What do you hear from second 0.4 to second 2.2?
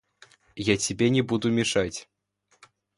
Я тебе не буду мешать.